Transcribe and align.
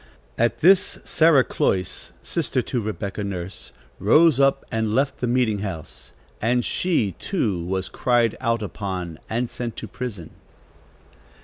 At 0.35 0.61
this, 0.61 0.97
Sarah 1.05 1.43
Cloyce, 1.43 2.09
sister 2.23 2.63
to 2.63 2.81
Rebecca 2.81 3.23
Nurse, 3.23 3.71
rose 3.99 4.39
up 4.39 4.65
and 4.71 4.95
left 4.95 5.19
the 5.19 5.27
meeting 5.27 5.59
house, 5.59 6.11
and 6.41 6.65
she, 6.65 7.11
too, 7.19 7.63
was 7.63 7.87
cried 7.87 8.35
out 8.41 8.63
upon 8.63 9.19
and 9.29 9.47
sent 9.47 9.75
to 9.77 9.87
prison." 9.87 10.31